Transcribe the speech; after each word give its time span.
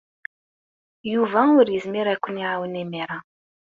Yuba 1.13 1.41
ur 1.59 1.67
yezmir 1.69 2.07
ad 2.13 2.19
ken-iɛawen 2.23 2.79
imir-a. 2.83 3.17